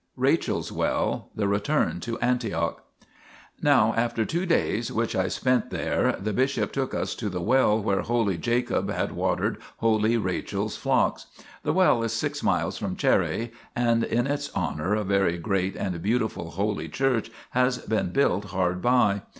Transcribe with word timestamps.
RACHEL'S 0.17 0.71
WELL. 0.71 1.29
THE 1.35 1.47
RETURN 1.47 1.99
TO 1.99 2.17
ANTIOCH 2.21 2.77
Now 3.61 3.93
after 3.95 4.25
two 4.25 4.47
days 4.47 4.91
which 4.91 5.15
I 5.15 5.27
spent 5.27 5.69
there, 5.69 6.13
the 6.13 6.33
bishop 6.33 6.71
took 6.71 6.95
us 6.95 7.13
to 7.13 7.29
the 7.29 7.39
well 7.39 7.79
where 7.79 8.01
holy 8.01 8.39
Jacob 8.39 8.89
had 8.89 9.11
watered 9.11 9.59
holy 9.77 10.17
Rachel's 10.17 10.75
flocks; 10.75 11.27
l 11.37 11.43
the 11.61 11.73
well 11.73 12.01
is 12.01 12.13
six 12.13 12.41
miles 12.41 12.79
from 12.79 12.95
Charrae, 12.95 13.51
and 13.75 14.03
in 14.03 14.25
its 14.25 14.49
honour 14.55 14.95
a 14.95 15.03
very 15.03 15.37
great 15.37 15.75
and 15.75 16.01
beautiful 16.01 16.49
holy 16.49 16.89
church 16.89 17.29
has 17.51 17.77
been 17.77 18.09
built 18.09 18.45
hard 18.45 18.81
by. 18.81 19.21